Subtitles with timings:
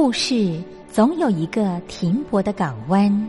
[0.00, 3.28] 故事总有一个停泊的港湾。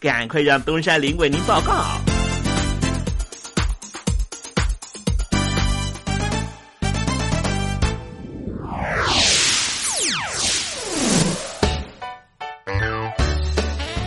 [0.00, 1.84] 赶快让东山林为您报告。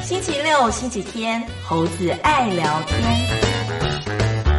[0.01, 3.43] 星期六、星期天，猴子爱聊天。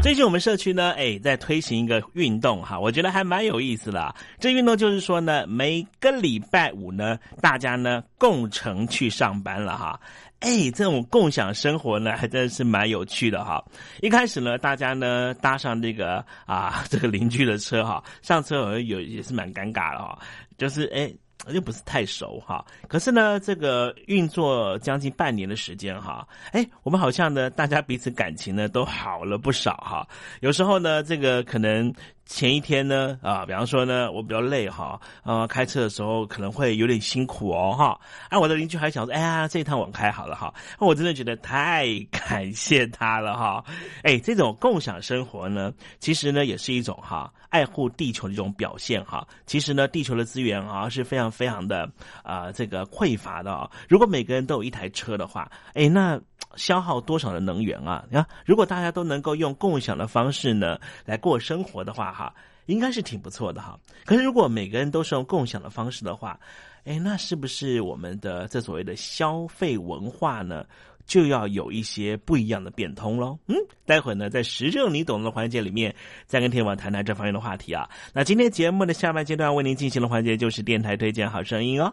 [0.01, 4.15] 最近我们社区呢，哎，在推行一个运动哈，我觉得还蛮有意思的。
[4.39, 9.99] 这运动就是说呢，每个礼拜五呢，大家呢共乘去上班了哈。
[10.41, 13.65] 哎，这种共享生活呢，还真是蛮有趣的哈。
[14.01, 20.19] 一开始呢，大家呢搭上这个啊这个邻居的车哈，上车好像有也是蛮尴尬的哈，
[20.59, 21.13] 就是哎。
[21.49, 30.09] 又不是太熟哈，可是呢，这个运作将近半年的时间哈，哎，我们好像呢，大家彼此感情呢都好了不少哈。
[30.41, 31.93] 有时候呢，这个可能。
[32.27, 38.01] 前一天呢，啊，比方说呢，我比较累哈，呃，开车的时候可能会有点辛苦哦，哈。
[38.31, 40.53] 啊，我的邻居还想说，哎呀，这一趟我开好了哈。
[40.79, 43.65] 我真的觉得太感谢他了哈。
[44.03, 49.27] 哎，这种共享生活呢，其实呢也是一种哈爱护地球的一种表现哈。
[49.47, 51.89] 其实呢，地球的资源啊是非常非常的
[52.23, 53.71] 啊这个匮乏的啊。
[53.89, 56.21] 如果每个人都有一台车的话，哎，那。
[56.57, 58.05] 消耗多少的能源啊？
[58.09, 62.33] 你看，如果大家都能够用共享的方式呢来过生活的话，哈，
[62.67, 63.79] 应该是挺不错的哈。
[64.07, 66.39] 可是如果每个人都是用共享的方式的话，
[66.85, 70.65] 哎，那是不是我们的这所谓的消费文化呢，
[71.07, 73.39] 就要有一些不一样的变通喽？
[73.47, 73.57] 嗯，
[73.87, 75.95] 待会呢，在时政你懂的环节里面，
[76.27, 77.89] 再跟天王谈谈这方面的话题啊。
[78.13, 81.93] 那今天节目的下半阶段为您进行的环节就是电台推荐好声音哦。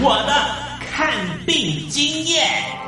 [0.00, 2.87] 我的看病经验。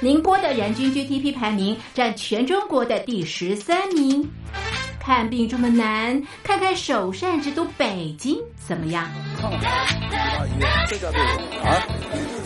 [0.00, 4.28] 宁波的人均 GDP 排名占全中国的第十三名。
[5.00, 9.08] 看病这么难，看看首善之都北京怎么样？
[10.88, 11.20] 这家病
[11.64, 11.86] 啊，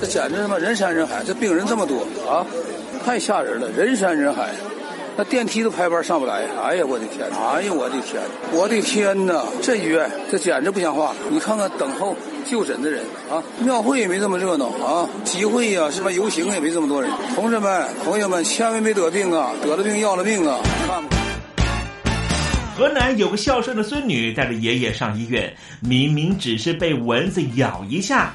[0.01, 2.47] 这简直他妈人山人海，这病人这么多啊，
[3.05, 4.51] 太吓人了，人山人海。
[5.17, 7.27] 那电梯都排班上不来，哎呀，我的天！
[7.31, 8.23] 哎呀，我的天！
[8.53, 9.43] 我的天哪！
[9.61, 11.15] 这医院这简直不像话！
[11.31, 17.11] 你看看等候就诊的人啊，庙会也没这么热闹啊，集会呀，什么游行也没这么多人。
[17.35, 19.53] 同志们、朋友们，千万别得病啊！
[19.63, 20.59] 得了病要了命啊！
[20.87, 21.03] 看。
[22.77, 28.35] 河南有个孝顺的孙女带着爷爷上医院，明明只是被蚊子咬一下，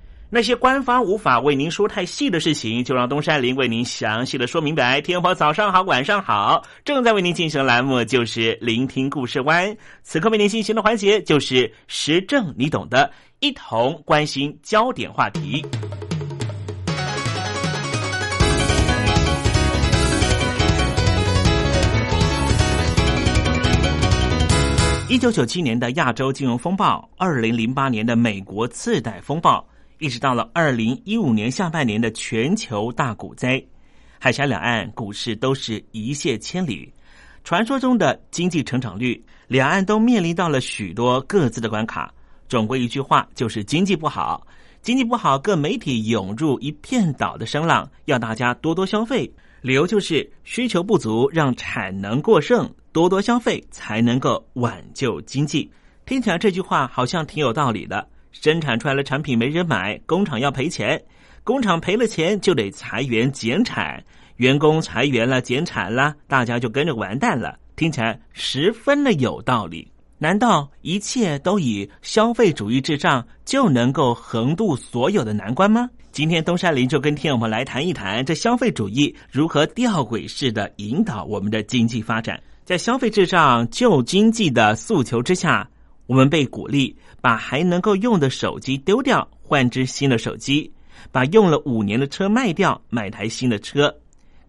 [0.33, 5.01] 那些官方无法为您说太细的事情，就让东山林为您详细的说明白。
[5.01, 9.75] 天婆早上好，晚上好，正在为您进行的栏目就是聆听故事湾。
[10.03, 13.11] 此刻为您进行的环节就是时政，你懂的，
[13.41, 15.65] 一同关心焦点话题。
[25.09, 29.67] 一九九七年的亚洲金融风暴，二零零八年的美国次贷风暴。
[30.01, 33.63] 一直到了二零一五年下半年的全球大股灾，
[34.17, 36.91] 海峡两岸股市都是一泻千里。
[37.43, 42.11] 传说中的经济成长率，两岸都面临到了许多各自的关卡。
[42.49, 44.47] 总归一句话，就是经济不好，
[44.81, 49.31] 经济不好，各媒体涌入一片倒的声浪，要大家多多消费。
[49.61, 55.71] 理由就是需求不足，让产能过剩，多多消费才能够挽救经济。
[56.07, 58.07] 听起来这句话好像挺有道理的。
[58.31, 61.01] 生产出来的产品没人买，工厂要赔钱，
[61.43, 64.03] 工厂赔了钱就得裁员减产，
[64.37, 67.57] 员工裁员了减产了，大家就跟着完蛋了。
[67.75, 69.91] 听起来十分的有道理。
[70.17, 75.89] 难道一切都以消费主义至上，就能够横渡所有的难关吗？
[76.11, 85.67] 今天东山林就跟天友们来谈一谈，这消费主义如何吊诡式的引导我们的经济发展，在消费至上旧经济的诉求之下。
[86.11, 90.69] 我们被鼓励把还能够用的手机丢掉，换只新的手机；
[91.09, 93.95] 把用了五年的车卖掉，买台新的车。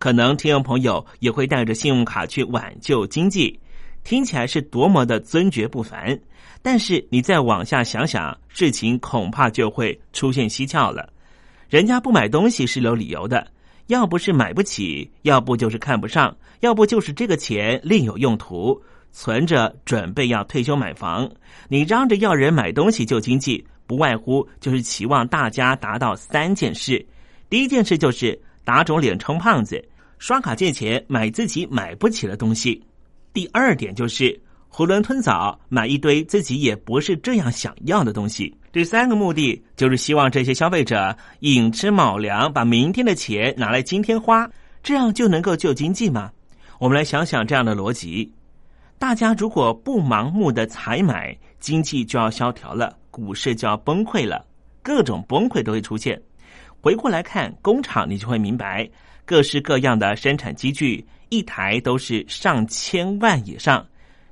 [0.01, 3.61] 可能听众朋友也会带着信用卡去挽救经济，
[4.03, 6.19] 听起来是多么的尊爵不凡。
[6.63, 11.13] 但是你再往下想想，事情恐怕就会出现蹊跷了。
[11.69, 13.47] 人家不买东西是有理由的，
[13.87, 18.83] 要不是买不起，要不就是看不上，要不就是这个钱另有用途。
[19.13, 21.31] 存着准备要退休买房，
[21.69, 27.05] 你嚷着要人买东西救经济，不外乎就是期望大家达到三件事：
[27.49, 29.85] 第一件事就是打肿脸充胖子，
[30.19, 32.81] 刷卡借钱买自己买不起的东西；
[33.33, 34.41] 第二点就是
[34.71, 44.49] 囫囵吞枣买一堆自己也不是这样想要的东西；第三个目的就是希望这些消费者寅吃卯粮，把明天的钱拿来今天花，
[44.83, 46.31] 这样就能够救经济吗？
[46.79, 48.33] 我们来想想这样的逻辑。
[49.03, 54.47] 大家如果不盲目的采买，经济就要萧条了，股市就要崩溃了，
[54.81, 56.23] 各种崩溃都会出现。
[56.81, 58.89] 回过来看工厂，你就会明白，
[59.25, 63.85] 各式各样的生产机具，一台都是上千万以上。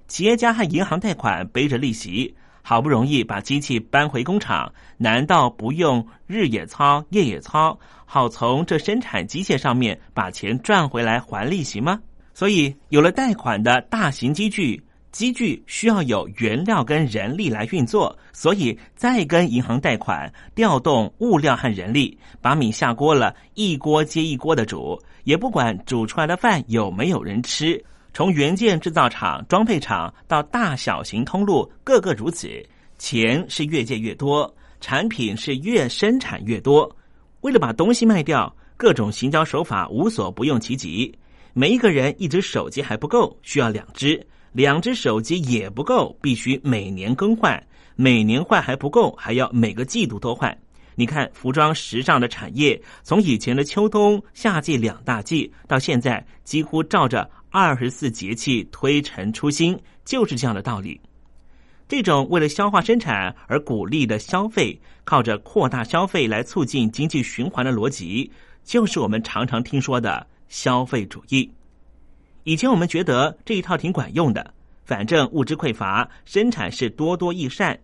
[0.07, 12.01] 企业家和银行贷款背着利息，好不容易把机器搬回工厂，难道不用日也操夜也操，好从这生产机械上面把钱赚回来还利息吗？
[12.41, 27.85] 所以，有了贷款的大型机具，机具需要有原料跟人力来运作，所以再跟银行贷款，调动物料和人力，把米下锅了，一锅接一锅的煮，也不管煮出来的饭有没有人吃。
[28.15, 32.49] 从元件制造厂、装配厂到大小型通路，个个如此。
[32.97, 34.51] 钱是越借越多，
[34.81, 36.91] 产品是越生产越多。
[37.43, 41.15] 为了把东西卖掉，各种行销手法无所不用其极。
[41.53, 44.21] 每一个人一只手机还不够，需要两只；
[44.53, 47.61] 两只手机也不够，必须每年更换。
[47.97, 50.57] 每年换还不够，还要每个季度都换。
[50.95, 61.01] 你看，服装时尚的产业，从以前的秋冬夏季两大季，到现在几乎照着二十四节气推陈出新，就是这样的道理。
[61.89, 68.31] 这种为了消化生产而鼓励的消费，靠着扩大消费来促进经济循环的逻辑，
[68.63, 70.27] 就是我们常常听说的。
[70.51, 71.51] 消费主义，
[72.43, 74.53] 以前我们觉得这一套挺管用的，
[74.85, 77.79] 反正物质匮乏，生产是多多益善，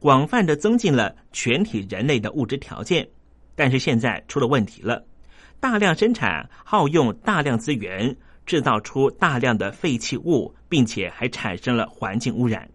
[0.00, 3.08] 广泛的增进了全体人类的物质条件。
[3.54, 5.06] 但是现在出了问题了，
[5.60, 12.68] 大量生产耗用大量资源，制造出大量的废弃物，并且还产生了环境污染。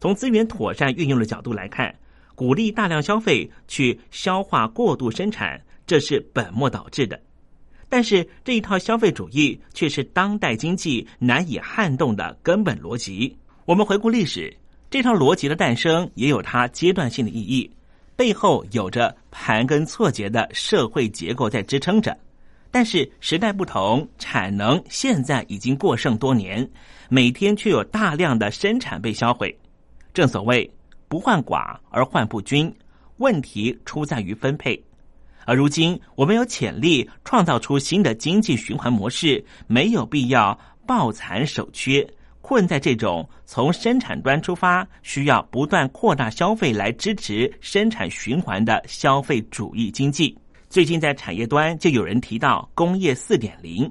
[0.00, 1.92] 从资源妥善运用的角度来看，
[2.36, 7.20] 鼓励大量消费去消化过度生产，这是本末倒置的。
[7.92, 13.36] 但是这一套消费主义却是当代经济难以撼动的根本逻辑。
[13.66, 14.56] 我们回顾历史，
[14.88, 17.70] 这套逻辑的诞生也有它阶段性的意义，
[18.16, 22.16] 背后有着盘根错节的社会结构在支撑着。
[22.70, 26.66] 但是时代不同，产能现在已经过剩多年，
[27.10, 29.54] 每天却有大量的生产被销毁。
[30.14, 30.68] 正所谓
[31.08, 32.74] 不患寡而患不均，
[33.18, 34.82] 问题出在于分配。
[35.44, 42.06] 而如今，我们有潜力创造出新的经济循环模式，没有必要抱残守缺，
[42.40, 50.36] 困在这种从生产端出发，需要不断扩大消费来支持生产循环的消费主义经济。
[50.68, 53.90] 最近在产业端就有人提到工业四点零，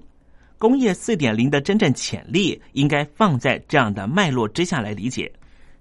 [0.57, 5.31] 工业四点零的真正潜力应该放在这样的脉络之下来理解。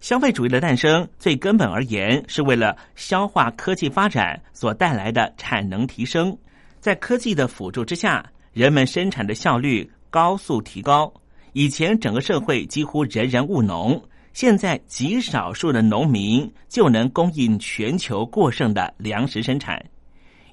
[0.00, 6.36] 消费主义的诞生，最根本而言是为了消化科技发展所带来的产能提升，
[6.80, 11.12] 在科技的辅助之下，人们生产的效率高速提高。
[11.52, 19.84] 以前整个社会几乎人人务农，现在极少数的农民就能供应全球过剩的粮食生产。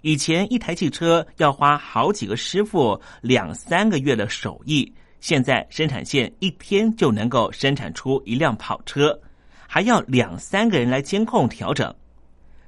[0.01, 9.17] 以前一台汽车要花好几个师傅两三个月的手艺，现在生产线一天就能够生产出一辆跑车，
[9.67, 11.93] 还要两三个人来监控调整。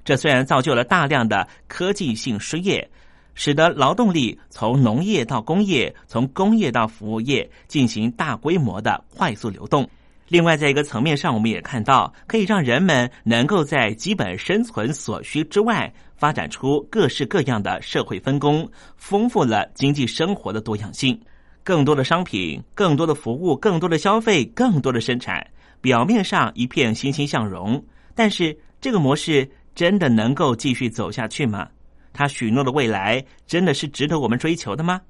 [0.06, 2.88] 这虽然造就了大量的科技性失业。
[3.36, 9.90] 使得劳动力从农业到工业，从工业到服务业进行大规模的快速流动。
[10.28, 21.18] 另外，在一个层面上，我们也看到可以让人们能够在基本生存所需之外，发展出各式各样的社会分工，丰富了经济生活的多样性。
[21.64, 25.48] 更多的商品，更多的服务，更多的消费，更多的生产，
[25.82, 27.84] 表面上一片欣欣向荣。
[28.16, 31.68] 但是，这个模式真的能够继续走下去吗？
[32.12, 35.02] 他许诺的未来真的是值得我们追求的吗？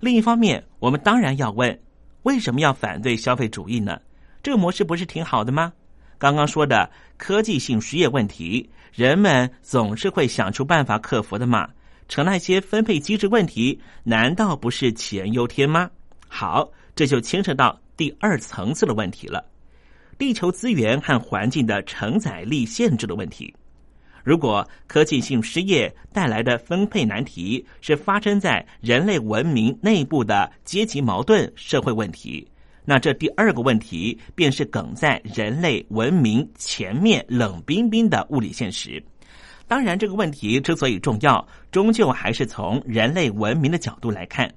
[0.00, 1.78] 另一方面，我们当然要问：
[2.22, 4.00] 为什么要反对消费主义呢？
[4.42, 5.72] 这个模式不是挺好的吗？
[6.18, 11.68] 刚刚说的科技性失业问题，人们总是会想出办法克服的嘛。
[12.08, 15.90] 成那些分配机制问题，难道不是杞人忧天吗？
[16.28, 19.44] 好，这就牵扯到第二层次的问题了：
[20.18, 23.54] 地球资源和环境的承载力限制的问题。
[24.22, 32.46] 如果科技性失业带来的分配难题是发生在人类文明内部的阶级矛盾、社会问题，
[32.86, 39.02] 那这第二个问题便是梗在人类文明前面冷冰冰的物理现实。
[39.66, 44.50] 当然，这个问题之所以重要，终究还是从人类文明的角度来看。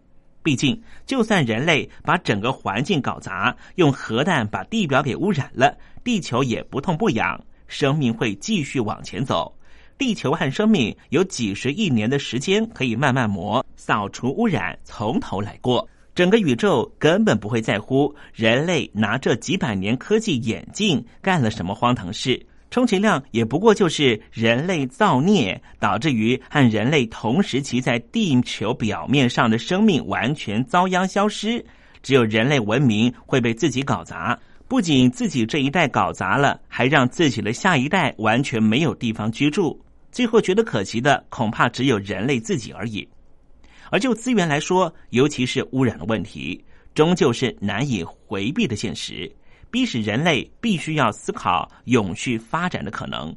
[0.47, 9.53] 毕竟，就算人类把整个环境搞砸，用核弹把地表给污染了，地球也不痛不痒，生命会继续往前走。
[9.97, 15.85] 地球和生命有几十亿年的时间可以慢慢磨、扫除污染，从头来过。
[16.15, 31.63] 整个宇宙根本不会在乎人类拿这几百年科技眼镜干了什么荒唐事，充其量也不过就是人类造孽，导致于和人类同时期在地球表面上的生命完全遭殃消失。
[32.03, 34.37] 只有人类文明会被自己搞砸。
[34.67, 39.81] 不仅自己这一代搞砸了，还让自己的下一代完全没有地方居住。
[40.11, 43.07] 最后觉得可惜的，恐怕只有人类自己而已。
[43.89, 46.61] 而就资源来说，尤其是污染的问题，
[46.93, 49.31] 终究是难以回避的现实，
[49.71, 53.35] 逼使人类必须要思考永续发展的可能。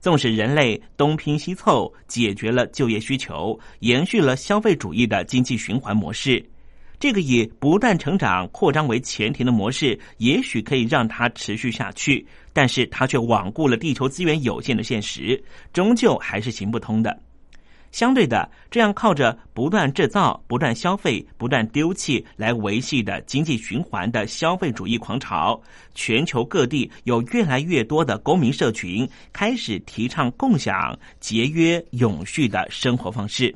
[0.00, 6.44] 纵使人类东拼西凑解决了就业需求，延续了消费主义的经济循环模式。
[6.98, 17.20] 这个以不断成长扩张为前提的模式，也许可以让它持续下去，但是它却罔顾了地球资源有限的现实，终究还是行不通的。
[17.92, 25.60] 相对的，这样靠着不断制造、不断消费、不断丢弃来维系的经济循环的消费主义狂潮，
[25.94, 33.54] 全球各地有越来越多的公民社群开始提倡共享、节约、永续的生活方式。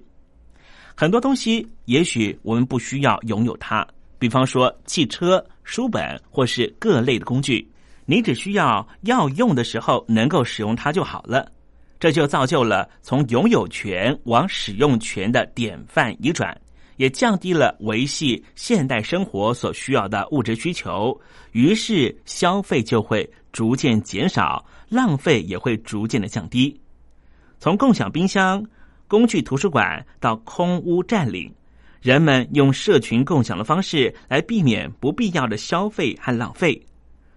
[0.95, 3.87] 很多东西，也许我们不需要拥有它，
[4.19, 7.67] 比方说汽车、书本或是各类的工具，
[8.05, 11.51] 你只需要要用的时候能够使用它就好了。
[11.99, 16.59] 这就造就了从拥有权往使用权的典范移转，
[16.97, 21.19] 也降低了维系现代生活所需要的物质需求，
[21.53, 26.79] 于是消费就会逐渐减少，浪费也会逐渐的降低。
[27.59, 28.65] 从共享冰箱。
[29.09, 31.55] 工具图书馆到空屋占领，
[32.03, 36.85] 人们用社群共享的方式来避免不必要的消费和浪费。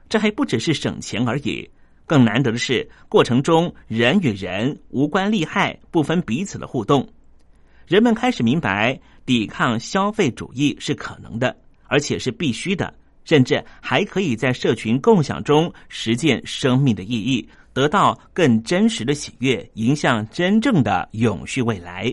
[0.09, 1.69] 这还不只是省钱而已，
[2.09, 7.07] 更难得的是过程中人与人无关利害、不分彼此的互动。
[7.85, 12.91] 人们开始明白，抵抗消费主义是可能的，而且是必须的，
[13.25, 17.47] 甚至还可以在社群共享中实践生命的意义。
[17.73, 22.11] 得到更真实的喜悦，迎向真正的永续未来。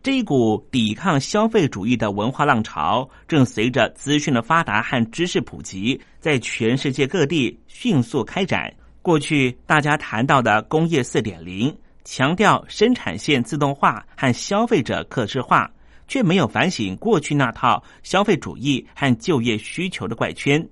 [0.00, 8.72] 这一股抵抗消费主义的文化浪潮，正随着资讯的发达和知识普及，在全世界各地迅速开展。
[9.02, 15.70] 过去大家谈到的工业四点零，强调生产线自动化和消费者可视化，
[16.06, 20.66] 却没有反省过去那套消费主义和就业需求的怪圈。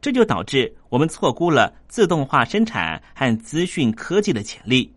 [0.00, 4.92] 这就导致我们错估了自动化生产和资讯科技的潜力。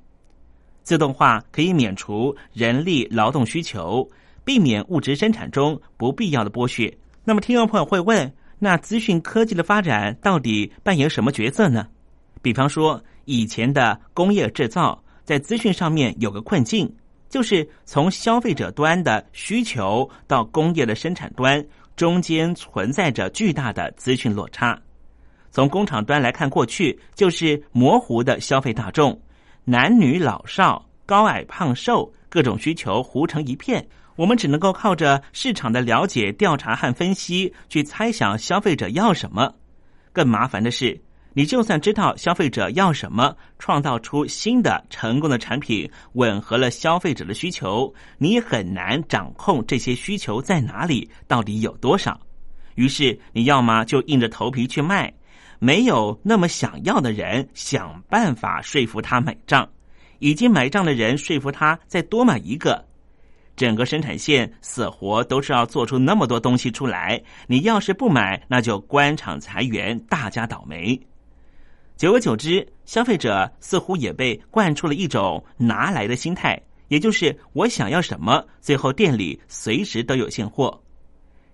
[0.83, 4.07] 自动化可以免除人力劳动需求，
[4.43, 6.95] 避免物质生产中不必要的剥削。
[7.23, 11.87] 那么，听众朋友会问：那资讯科技的发展到底扮演什么角色呢？
[12.41, 16.91] 比方说，以前的工业制造在资讯上面有个困境，
[17.29, 21.63] 就是从消费者端的需求到工业的生产端，
[21.95, 24.79] 中间存在着巨大的资讯落差。
[25.51, 29.21] 从工厂端来看，过去就是模糊的消费大众。
[29.65, 33.85] 男女老少、高矮胖瘦，各种需求糊成一片。
[34.15, 39.53] 我们只能够靠着市场的了解、调查和分析，去猜想消费者要什么。
[40.11, 40.99] 更麻烦的是，
[41.33, 52.19] 你就算知道消费者要什么，创造出新的成功的产品，吻合了消费者的需求，你也很难掌控这些需求在哪里，到底有多少。
[52.75, 55.13] 于是，你要么就硬着头皮去卖。
[55.59, 59.63] 没有那么想要的人，想办法说服他买账；
[60.19, 62.83] 已经买账的人，说服他再多买一个。
[63.55, 67.21] 整个生产线死活都是要做出那么多东西出来。
[67.45, 70.99] 你要是不买，那就关厂裁员，大家倒霉。
[72.01, 80.81] 久而久之，消费者似乎也被惯出了一种拿来的心态，也就是我想要什么，最后店里随时都有现货。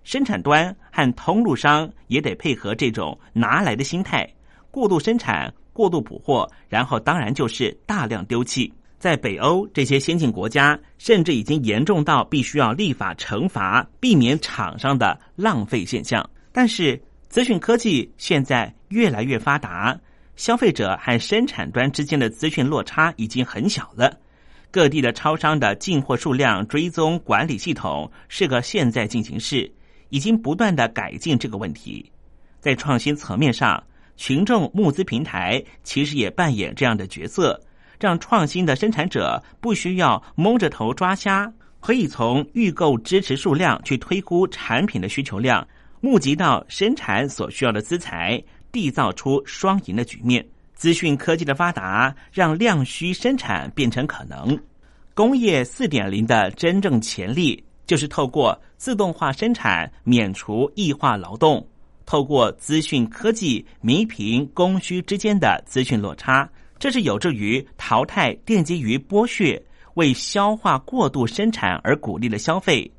[0.04, 4.26] 生产端和通路商也得配合这种拿来的心态，
[4.70, 8.72] 过度生产、过度补货，然后当然就是大量丢弃。
[8.98, 16.26] 在北欧这些先进国家，甚至已经严重到必须要立法惩罚，避免厂商的浪费现象。
[16.52, 19.94] 但是，资讯科技现在越来越发达，
[20.38, 24.18] 消费者和生产端之间的资讯落差已经很小了。
[24.70, 29.70] 各地的超商的进货数量追踪管理系统是个现在进行式。
[30.10, 32.10] 已经不断的改进这个问题，
[32.60, 33.82] 在创新层面上，
[34.16, 37.60] 群众募资平台其实也扮演这样的角色，
[38.00, 45.68] 让创新的生产者不需要蒙着头抓瞎，可以从预购支持数量去推估产品的需求量，
[46.00, 50.44] 募集到生产所需要的资材，缔造出双赢的局面。
[50.74, 54.58] 资讯科技的发达，让量需生产变成可能，
[55.14, 57.64] 工业四点零的真正潜力。
[57.84, 61.66] 就是透过自动化生产免除异化劳动，
[62.04, 66.46] 透过资讯科技弥平供需之间的资讯落差，
[66.78, 69.58] 这是有助于淘汰奠基于剥削、
[69.94, 72.92] 为消化过度生产而鼓励的消费，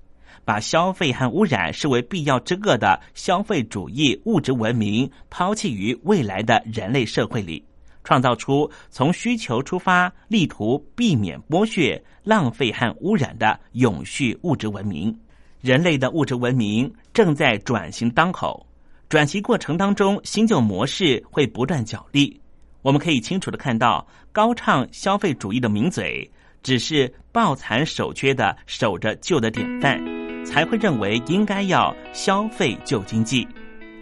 [0.50, 7.64] 把消费和污染视为必要之恶的消费主义物质文明抛弃于未来的人类社会里。
[8.04, 15.16] 创造出从需求出发，力图避免剥削、浪费和污染的永续物质文明。
[15.62, 18.66] 人类的物质文明正在转型当口，
[19.08, 22.42] 转型过程当中，新旧模式会不断角力。
[22.82, 26.28] 我们可以清楚的看到，高唱消费主义的名嘴，
[26.64, 30.04] 只是抱残守缺的守着旧的典范，
[30.50, 33.48] 才会认为应该要消费旧经济。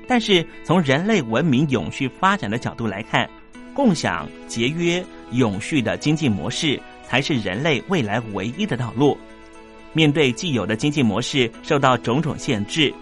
[0.07, 3.29] 但是从人类文明永续发展的角度来看，
[3.73, 9.17] 共享、节约、永续的经济模式才是人类未来唯一的道路。
[9.91, 12.93] 面对既有的经济模式受到种种限制，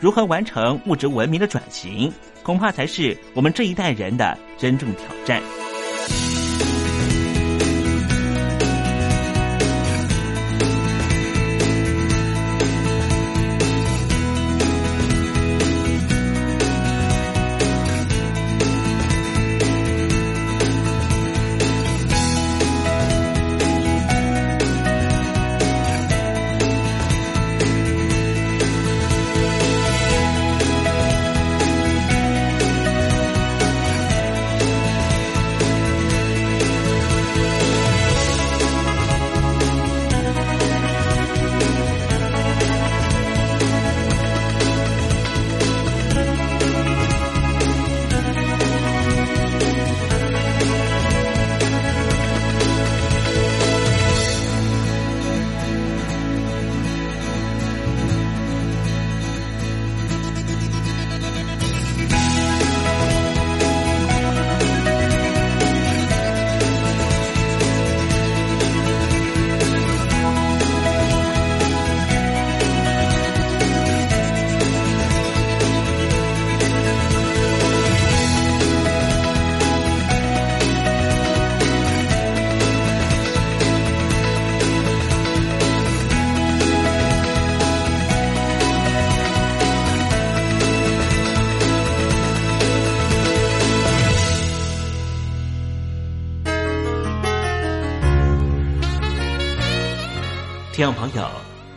[0.00, 2.10] 如何完成物质文明的转型，
[2.42, 5.42] 恐怕才是我们这一代人的真正挑战。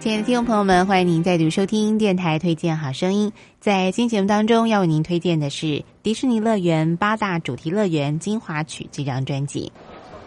[0.00, 3.30] 亲爱的听众朋友们，欢迎您再度收听电台推荐好声音。
[3.60, 5.66] 在新节目当中，要为您推荐的是
[6.02, 9.70] 《迪士尼乐园八大主题乐园精华曲》这张专辑。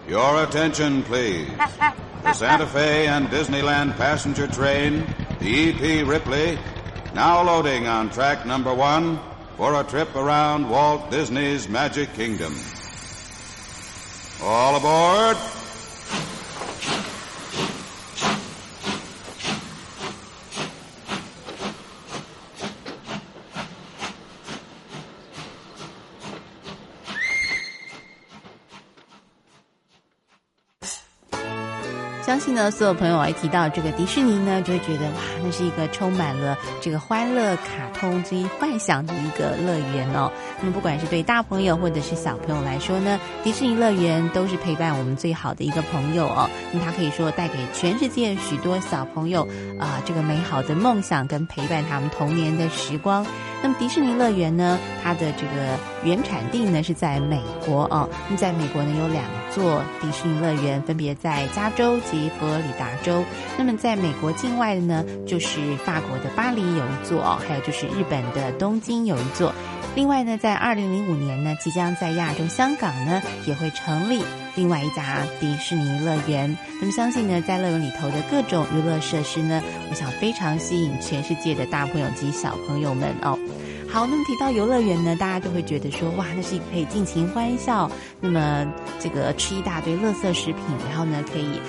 [0.08, 1.48] Your attention, please.
[2.22, 5.02] The Santa Fe and Disneyland passenger train,
[5.42, 6.04] E.P.
[6.04, 6.60] Ripley,
[7.16, 9.18] now loading on track number one
[9.58, 12.54] for a trip around Walt Disney's Magic Kingdom.
[14.44, 15.38] All aboard!
[32.54, 40.32] 呢，所有朋友一提到这个迪士尼呢，就会觉得哇，那是一个充满了这个欢乐、卡通这一幻想的一个乐园哦。
[40.60, 46.50] 那么不管是对大朋友或者是小朋友来说呢，迪士尼乐园都是陪伴我们最好的一个朋友哦。
[46.72, 49.48] 那么它可以说带给全世界许多小朋友
[49.80, 53.26] 啊、这个美好的梦想跟陪伴他们童年的时光。
[53.62, 58.10] 那么迪士尼乐园呢，它的这个原产地呢是在美国哦。
[58.30, 63.24] 那在美国呢有两座迪士尼乐园，分别在加州及佛罗里达州。
[63.58, 69.54] 那么在美国境外的呢，就是法国的巴黎有一座哦，还有就是日本的东京有一座。
[69.96, 74.24] 另外呢，在二零零五年呢，即将在亚洲香港呢也会成立
[74.56, 76.58] 另外一家迪士尼乐园。
[76.82, 83.38] 那么相信呢，在乐园里头的各种娱乐设施呢，我想非常吸引全世界的大朋友及小朋友们哦。
[83.88, 87.88] 好，那么提到游乐园呢，大家都会觉得说，哇，那是可以尽情欢笑，
[88.20, 88.66] 那么
[89.00, 91.62] 这个吃一大堆垃圾食品，然后呢，可以、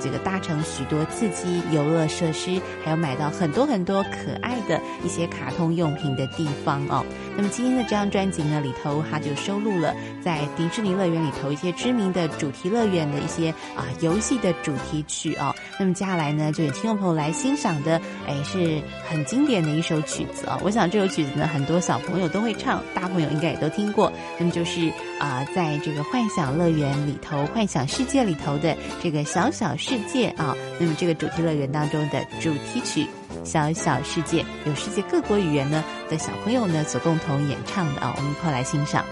[0.00, 7.04] 这个搭乘许多刺激游乐设施，还有买到很多很多可爱的一些卡通用品的地方哦。
[7.36, 15.54] 那么今天的这张专辑呢，里头它就收录了在迪士尼乐园里头一些知名的主题乐园的一些啊游戏的主题曲哦。
[15.78, 20.58] 那么接下来呢，就有听众朋友来欣赏的，哎，是很经典的一首曲子哦。
[20.62, 24.12] 我想这首曲子呢，很多小朋友都会唱，大朋友应该也都听过。
[24.38, 33.06] 那么就是啊、在这个幻想乐园里头、幻想世界里头的这个小小世界啊，那么这个主题乐园当中的主题曲。
[33.42, 39.02] 小小世界有世界各国语言呢的小朋友呢所共同演唱的啊，我们一块来欣赏。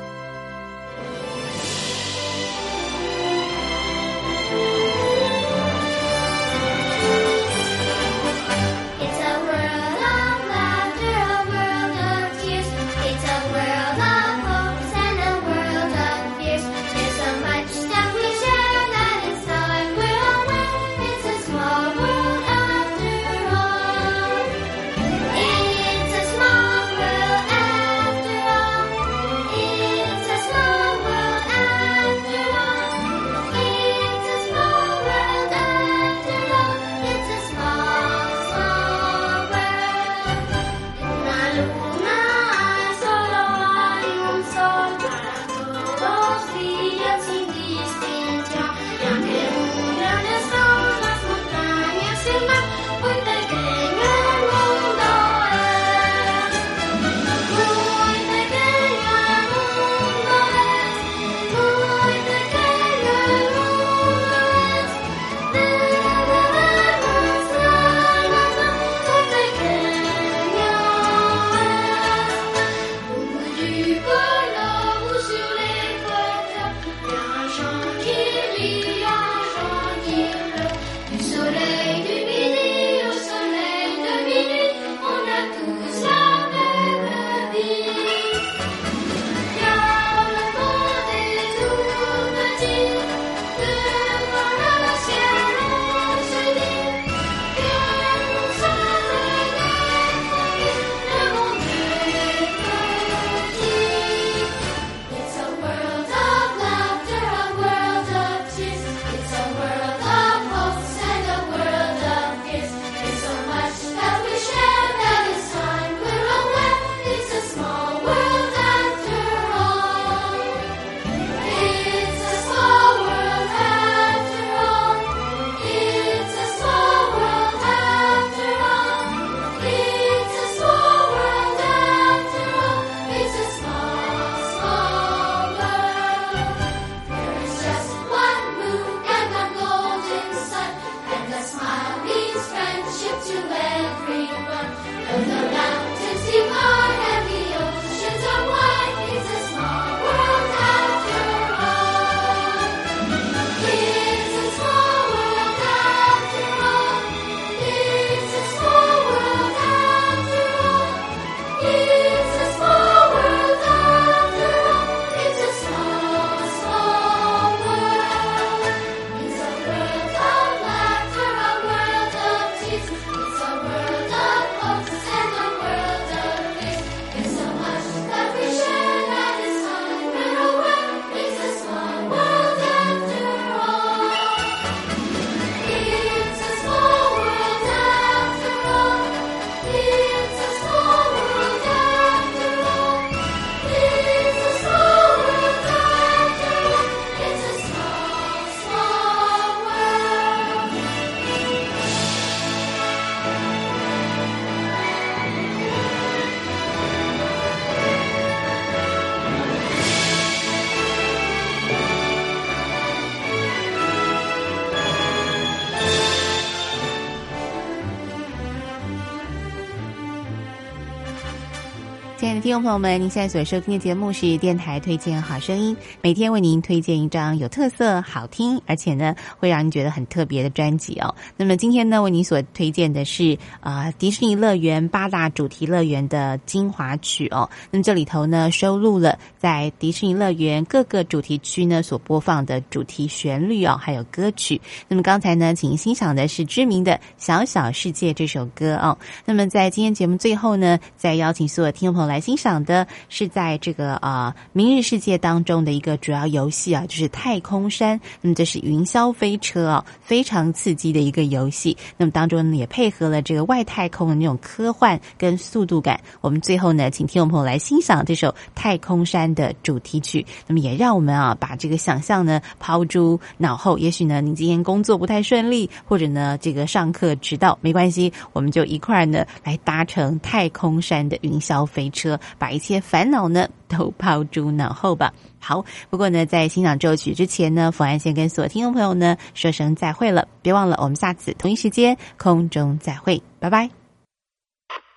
[222.62, 231.14] 朋友们，您现在所收听的节目是电台推荐好声音，每天为您推荐一张有特色、好听，而且呢会让您觉得很特别的专辑哦。
[231.36, 237.48] 那么今天呢，为您所推荐的是啊、呃迪士尼乐园八大主题乐园的精华曲哦。
[237.70, 244.60] 那么这里头呢收录了在迪士尼乐园各个主题区呢所播放的主题旋律哦，还有歌曲。
[244.88, 248.96] 那么刚才呢，请欣赏的是知名的《小小世界》这首歌哦。
[249.24, 258.00] 那么在今天节目最后呢，再邀请所有听众朋友来欣赏讲的是在这个啊、明日世界当中的一个主要游戏啊，就是太空山。
[258.20, 261.76] 那么这是云霄飞车啊，非常刺激的一个游戏。
[261.96, 266.00] 那么当中呢，也配合了这个外太空的那种科幻跟速度感。
[266.20, 270.24] 我们最后呢，请听众朋友来欣赏这首《太空山》的主题曲。
[270.46, 273.76] 那么也让我们啊，把这个想象呢抛诸脑后。
[273.76, 285.12] 也许呢，您今天工作不太顺利，或者呢这个上课迟到，没关系，我们就一块儿呢来搭乘太空山的云霄飞车，把一切烦恼呢都抛诸脑后吧。
[285.40, 290.26] 好，不过呢，在欣赏这首曲之前呢，冯安先跟所有听众朋友呢说声再会了。
[290.42, 293.70] 别忘了，我们下次同一时间空中再会，拜拜。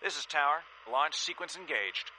[0.01, 0.63] This is Tower.
[0.91, 2.18] Launch sequence engaged.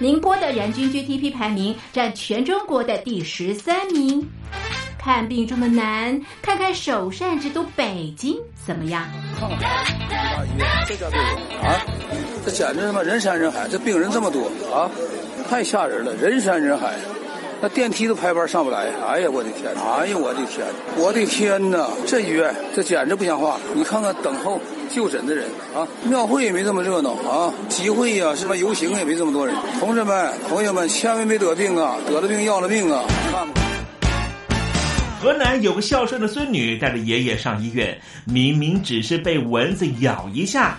[0.00, 4.28] 宁波的人均 GDP 排名占全中国的第十三名。
[4.98, 8.36] 看病这么难，看看首善之都北京
[8.66, 9.06] 怎么样？
[10.86, 11.20] 这家病
[11.62, 11.84] 啊，
[12.44, 14.90] 这简直他妈人山人海，这病人这么多啊，
[15.48, 16.94] 太吓人了，人山人海。
[17.60, 19.72] 那电梯都排班上不来，哎呀，我的天！
[19.74, 20.66] 哎呀，我的天！
[20.96, 21.88] 我的天哪！
[22.06, 23.58] 这医院这简直不像话！
[23.74, 29.54] 你看看等候就诊的人啊，庙会也没这么热闹啊，集会呀，什么游行也没这么多人。
[29.80, 31.96] 同志们、朋友们，千万别得病啊！
[32.06, 33.04] 得了病要了命啊！
[33.30, 33.60] 看吧。
[35.20, 40.78] 河南有个孝顺的孙女带着爷爷上医院，明明只是被蚊子咬一下，